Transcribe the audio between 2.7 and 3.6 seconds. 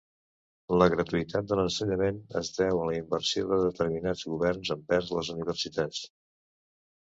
a la inversió